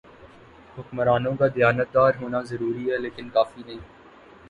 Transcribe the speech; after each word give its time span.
حکمرانوں 0.77 1.35
کا 1.35 1.47
دیانتدار 1.55 2.11
ہونا 2.21 2.41
ضروری 2.43 2.91
ہے 2.91 2.97
لیکن 2.97 3.29
کافی 3.29 3.61
نہیں۔ 3.65 3.79